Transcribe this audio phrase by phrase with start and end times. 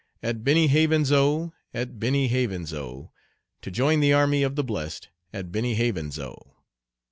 [0.23, 3.11] At Benny Havens' O, at Benny Havens' O,
[3.61, 6.55] To join the army of the blest at Benny Havens' O.